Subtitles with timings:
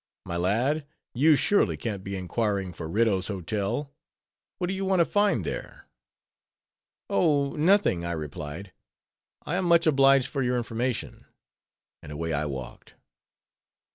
[0.25, 3.93] My lad, you surely can't be inquiring for Riddough's Hotel!
[4.57, 5.85] What do you want to find there?"
[7.07, 7.51] "Oh!
[7.51, 8.73] nothing," I replied,
[9.45, 12.95] "I am much obliged for your information"—and away I walked.